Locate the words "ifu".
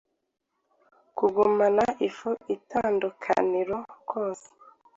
2.07-2.29